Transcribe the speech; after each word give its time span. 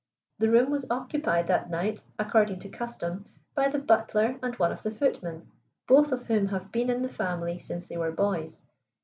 The 0.39 0.49
room 0.49 0.71
was 0.71 0.87
occupied 0.89 1.45
that 1.45 1.69
night, 1.69 2.01
according 2.17 2.57
to 2.61 2.69
custom, 2.69 3.27
by 3.53 3.67
the 3.67 3.77
butler 3.77 4.39
and 4.41 4.55
one 4.55 4.71
of 4.71 4.81
the 4.81 4.89
footmen, 4.89 5.51
both 5.87 6.11
of 6.11 6.25
whom 6.25 6.47
have 6.47 6.71
been 6.71 6.89
in 6.89 7.03
the 7.03 7.07
family 7.07 7.59
since 7.59 7.85
they 7.85 7.97
were 7.97 8.11
boys. 8.11 8.63